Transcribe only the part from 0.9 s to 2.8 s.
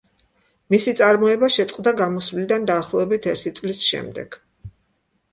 წარმოება შეწყდა გამოსვლიდან